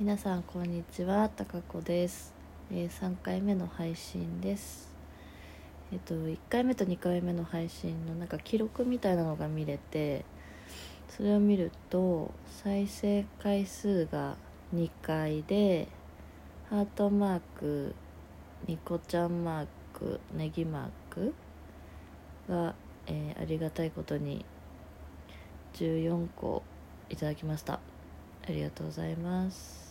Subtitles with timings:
[0.00, 2.32] 皆さんこんにちはたかこです、
[2.72, 4.88] えー3回目の配信です。
[5.92, 10.24] えっ、と1回目と2回目の配信のなんか記録みたいなのが見れて
[11.10, 14.36] それを見ると再生回数が
[14.74, 15.86] 2回で
[16.70, 17.94] ハートマーク
[18.68, 21.34] ニコちゃんマークネギマーク
[22.48, 22.74] が、
[23.06, 24.46] えーありがたいことに
[25.74, 26.62] 14個
[27.10, 27.74] いただきました。
[27.74, 27.80] あ
[28.48, 29.89] りがとうございます。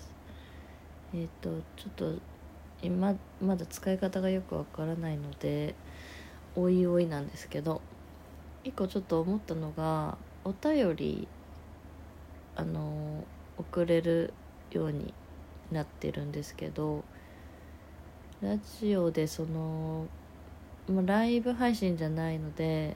[1.13, 2.13] えっ、とちょっと
[2.81, 5.75] 今まだ使い方がよくわからないので
[6.55, 7.81] おいおいなんですけど
[8.63, 11.27] 一個ちょっと思ったのがお便り
[12.55, 13.23] あの
[13.57, 14.33] 送れる
[14.71, 15.13] ように
[15.71, 17.03] なってるんですけど
[18.41, 20.07] ラジオでその
[20.89, 22.95] もうライブ配信じゃないので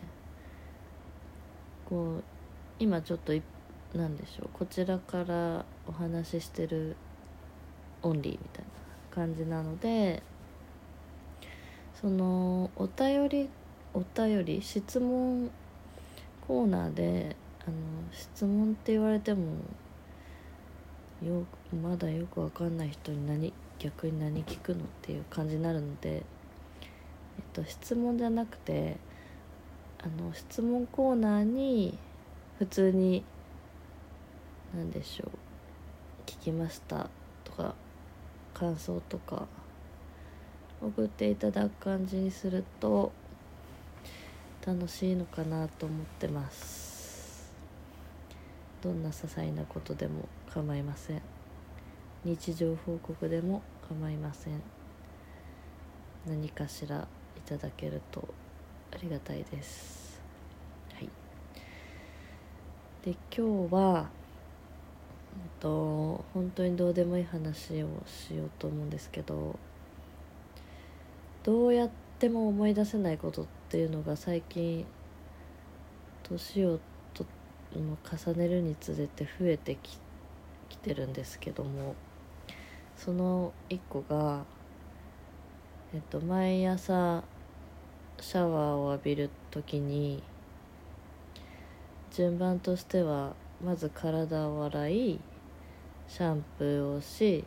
[1.86, 2.24] こう
[2.80, 3.42] 今ちょっとい
[3.94, 6.96] なんでしょうこちらからお話ししてる
[8.04, 10.22] オンリーみたいな感じなので
[12.00, 13.50] そのお便り
[13.94, 15.50] お便り質問
[16.48, 17.76] コーナーであの
[18.12, 19.44] 質問って言われても
[21.24, 21.46] よ
[21.82, 26.24] まだよくわかんない人に何逆に何聞くのっていう感じになるので、えっ
[27.54, 28.98] と、質問じゃなくて
[30.00, 31.98] あの質問コーナーに
[32.60, 33.24] 普通に
[34.76, 35.30] 何でしょう
[36.26, 37.10] 聞きました
[37.46, 37.76] とか
[38.64, 39.46] 感想とか
[40.82, 43.12] 送っていただく感じにすると
[44.66, 47.54] 楽しいのかなと思ってます。
[48.82, 51.22] どんな些細なことでも構いません。
[52.24, 54.62] 日常報告でも構いません。
[56.26, 58.26] 何かしらいただけると
[58.94, 60.22] ありがたいです。
[60.94, 61.10] はい。
[63.04, 64.23] で今日は
[65.60, 69.58] と本当にどうでもいい話をしようと思うんですけど
[71.44, 74.86] どうやっても思い出せないことっていうのが最近
[76.24, 76.80] 年を
[77.14, 77.26] と
[77.76, 79.98] 重ねるにつれて増えてき
[80.70, 81.96] きてるんですけども
[82.98, 84.44] その一個が、
[85.94, 87.24] えっと、毎朝
[88.20, 90.24] シャワーを浴びる時に
[92.12, 95.20] 順番としてはまず体を洗い
[96.16, 97.44] シャンプーをし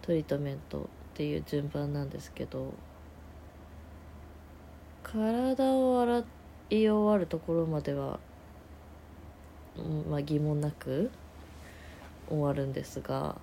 [0.00, 2.72] トリートメントっていう順番なんですけど
[5.02, 6.24] 体を洗
[6.70, 8.20] い終わるところまでは、
[10.08, 11.10] まあ、疑問なく
[12.30, 13.36] 終わるんですが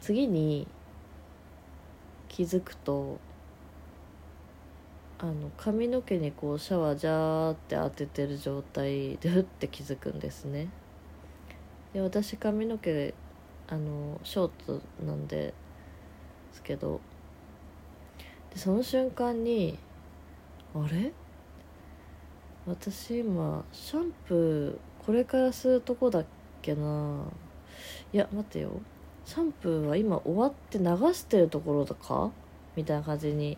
[0.00, 0.66] 次に
[2.28, 3.20] 気づくと
[5.20, 10.70] あの髪の毛にこうシャワージャーって当ててる状態でふって気づくんですね。
[11.92, 13.14] で私髪の毛
[13.68, 15.54] あのショートなんで
[16.52, 17.00] すけど
[18.52, 19.78] でその瞬間に
[20.74, 21.12] あれ？
[22.66, 26.26] 私今シャンプーこれから吸うとこだっ
[26.62, 27.24] けな。
[28.12, 28.70] いや待てよ。
[29.24, 30.84] シャンプーは今終わって流
[31.14, 32.30] してるところだか？
[32.76, 33.56] みたいな感じに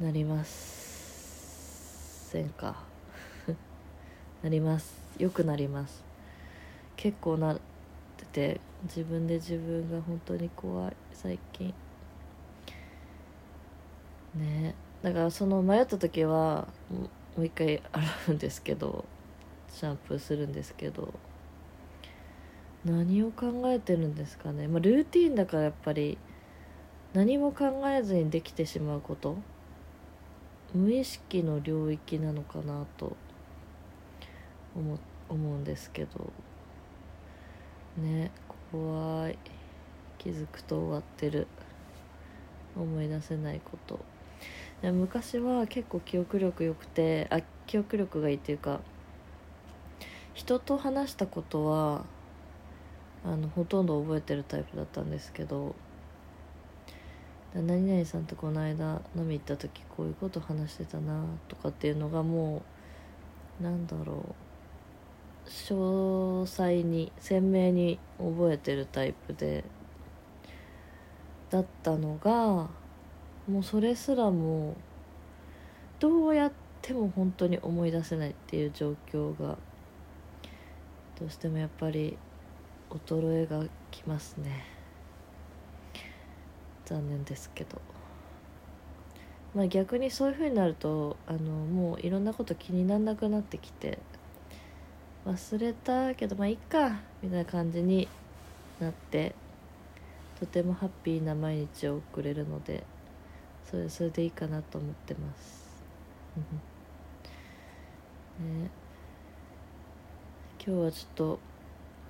[0.00, 2.82] なりますせんか？
[4.42, 4.94] なります。
[5.18, 6.02] よくなります。
[6.96, 7.60] 結構なっ
[8.16, 11.74] てて自分で自分が本当に怖い最近。
[14.34, 14.74] ね。
[15.02, 19.04] だからその迷った時はもう一回洗うんですけど
[19.68, 21.12] シャンプーするんですけど
[22.84, 24.68] 何を考えてるんですかね。
[24.68, 26.18] まあルーティンだからやっぱり
[27.12, 29.36] 何も考えずにできてしまうこと。
[30.74, 33.16] 無意識の領域なのかなと
[34.74, 36.32] 思思うんですけど。
[37.98, 38.30] ね
[38.72, 39.38] 怖い。
[40.18, 41.46] 気づくと終わってる。
[42.76, 44.00] 思い出せないこと。
[44.82, 48.80] 昔は結構記憶力良くてあ記憶力がいいっていうか
[50.34, 52.04] 人と話したことは
[53.24, 55.74] あのほとんど覚えてるタイプだったんですけど
[57.54, 62.62] 何々さんとこの間飲み行った時こういうこと話してたなとかっていうのがも
[63.60, 64.53] うなんだろう。
[65.46, 69.64] 詳細に鮮明に覚えてるタイプで
[71.50, 72.68] だったのが
[73.46, 74.74] もうそれすらも
[76.00, 76.52] どうやっ
[76.82, 79.58] ても本当に思い出せないっていう状況が
[81.20, 82.16] どうしてもやっぱり
[82.90, 84.64] 衰えがきますね。
[86.84, 87.80] 残念ですけど。
[89.54, 93.98] まあ逆にそういう風になるとあのもういろんなこと気にならなくなってきて
[95.26, 98.08] 忘れたけどまあいいかみたいな感じに
[98.78, 99.34] なって
[100.38, 102.84] とてもハッピーな毎日を送れるので
[103.70, 105.64] それそれでいいかなと思ってます。
[108.40, 108.70] ね、
[110.64, 111.38] 今日はちょっと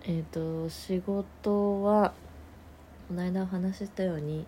[0.07, 2.13] えっ、と仕事は
[3.09, 4.47] この間お話ししたように、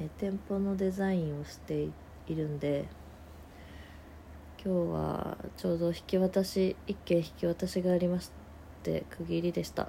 [0.00, 1.88] えー店舗のデザインをして
[2.26, 2.86] いるんで
[4.66, 8.32] 今日はちょうど引き渡し一件引き渡しがありまし
[8.82, 9.88] て区切りでした。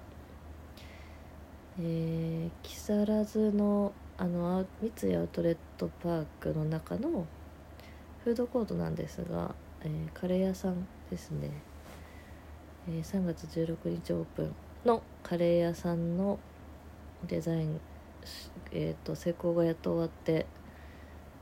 [1.79, 7.25] えー木更津のあの三井アウトレットパークの中の
[8.23, 11.49] フードコートなんですが、えーカレー屋さんですね、
[12.87, 16.37] えー3月16日オープンのカレー屋さんの
[17.27, 17.81] デザイン、
[18.71, 20.45] えー、と施工がやっと終わって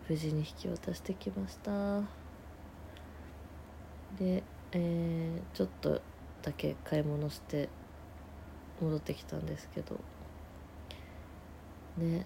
[0.08, 2.25] 無事に引き渡してきました。
[4.20, 6.02] で、えーちょっと
[6.42, 7.70] だけ買い物して
[8.82, 10.00] 戻ってきたんですけど
[11.98, 12.26] ね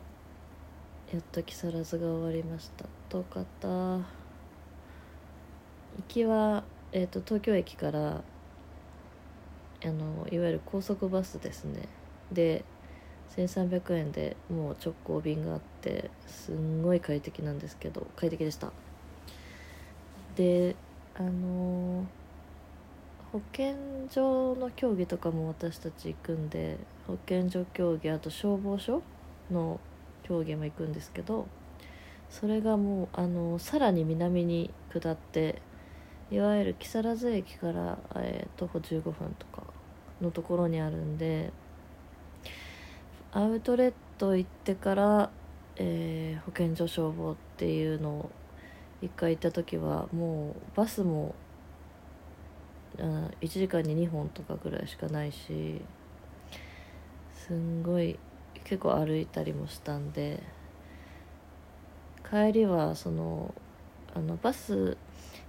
[1.13, 2.86] やっと木更津が終わりました。
[3.09, 3.68] 遠かった。
[3.68, 4.03] 行
[6.07, 8.21] きは、えー、と東京駅から
[9.83, 11.88] あのいわゆる高速バスですね。
[12.31, 12.63] で
[13.36, 18.71] 1300円でもう直行便があってすんごい快適なんですけど快適でした。
[20.36, 20.75] で
[21.19, 22.06] あの
[23.33, 23.75] 保健
[24.10, 26.77] 所の競技とかも私たち行くんで
[27.07, 29.04] 保健所競技あと消防署
[29.51, 29.81] の
[30.24, 31.45] 競技も行くんですけど
[32.30, 35.62] それがもうあのさらに南に下って
[36.31, 39.63] いわゆる木更津駅から、えー徒歩15分とか
[40.22, 41.51] のところにあるんで
[43.33, 45.30] アウトレット行ってから、
[45.75, 48.31] えー保健所消防っていうのを
[49.01, 51.36] 一回行った時はもうバスも
[52.98, 55.81] 1時間に2本とかぐらいしかないし
[57.34, 58.19] すんごい
[58.63, 60.44] 結構歩いたりもしたんで
[62.30, 63.54] 帰りはその
[64.13, 64.98] あのバス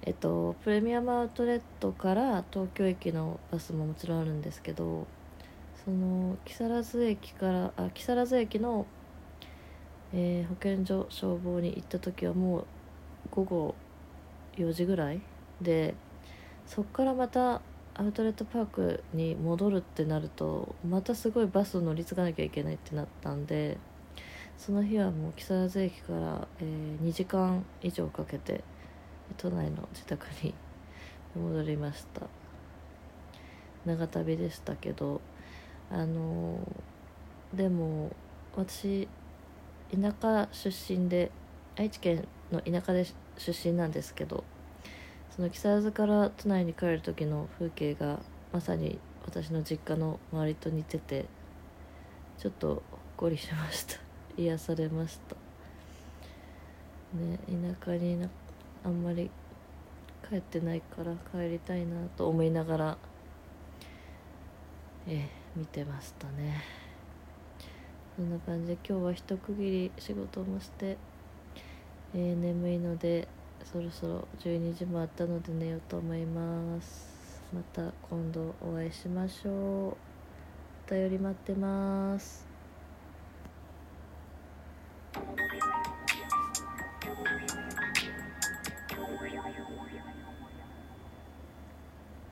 [0.02, 5.06] えっとプレミアムアウトレットから東京駅のバスももちろんあるんですけど
[5.84, 8.86] その木更津駅からあ木更津駅の、
[10.12, 12.66] えー保健所消防に行った時はもう
[13.30, 13.74] 午後
[14.56, 15.20] 4時ぐらい
[15.60, 15.94] で
[16.66, 17.60] そっからまた
[17.94, 23.78] アウトレットパークに戻るってなるとまたすごいバス乗り継がなきゃいけないってなったんで
[24.56, 28.62] その日はもう木更津駅から、えー2時間以上かけて
[29.36, 30.54] 都内の自宅に
[31.34, 32.26] 戻りました。
[33.86, 35.20] 長旅でしたけど
[35.90, 38.14] あのーでも
[38.54, 39.08] 私
[39.90, 41.30] 田舎出身で
[41.76, 43.06] 愛知県の田舎で
[43.38, 44.44] 出身なんですけど
[45.34, 48.20] その木更津から都内に帰る時の風景が
[48.52, 51.26] まさに私の実家の周りと似てて
[52.38, 52.80] ちょっとほっ
[53.16, 53.96] こりしました。
[54.36, 55.36] 癒されました。
[57.16, 57.38] ね
[57.78, 58.28] 田舎にな
[58.84, 59.30] あんまり
[60.28, 62.98] 帰ってないから帰りたいなと思いながら
[65.06, 66.62] え見てましたね。
[68.16, 70.96] そんな感じで今日は一区切り仕事もして、
[72.12, 73.28] えー眠いので
[73.64, 77.40] そろそろ12時もあったので寝ようと思います。
[77.54, 79.52] また今度お会いしましょう。
[79.52, 79.96] お
[80.90, 82.44] 便り待ってます。